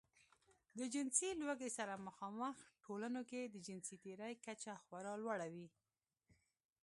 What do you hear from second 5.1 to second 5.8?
لوړه وي.